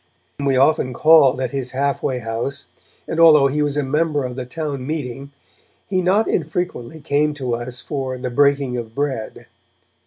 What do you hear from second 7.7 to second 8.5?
for 'the